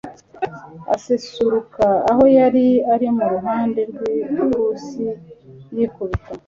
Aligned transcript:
asesuruka 0.95 1.85
aho 2.11 2.23
yari 2.37 2.65
ari 2.93 3.07
mu 3.15 3.25
ruhande 3.33 3.79
rw 3.89 3.99
ikusi 4.23 5.05
yikubita 5.75 6.29